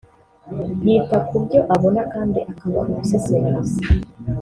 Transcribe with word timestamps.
yita 0.85 1.17
ku 1.27 1.35
byo 1.43 1.59
abona 1.75 2.01
kandi 2.13 2.39
akaba 2.51 2.77
umusesenguzi 2.89 3.79